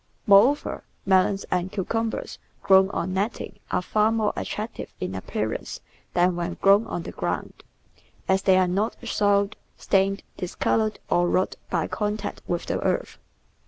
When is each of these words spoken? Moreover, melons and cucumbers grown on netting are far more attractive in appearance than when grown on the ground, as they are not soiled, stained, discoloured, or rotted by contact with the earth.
Moreover, 0.25 0.83
melons 1.05 1.43
and 1.51 1.71
cucumbers 1.71 2.39
grown 2.63 2.89
on 2.89 3.13
netting 3.13 3.59
are 3.69 3.83
far 3.83 4.11
more 4.11 4.33
attractive 4.35 4.91
in 4.99 5.13
appearance 5.13 5.79
than 6.15 6.35
when 6.35 6.55
grown 6.55 6.87
on 6.87 7.03
the 7.03 7.11
ground, 7.11 7.63
as 8.27 8.41
they 8.41 8.57
are 8.57 8.67
not 8.67 8.95
soiled, 9.07 9.57
stained, 9.77 10.23
discoloured, 10.37 10.97
or 11.11 11.27
rotted 11.27 11.59
by 11.69 11.85
contact 11.87 12.41
with 12.47 12.65
the 12.65 12.79
earth. 12.79 13.19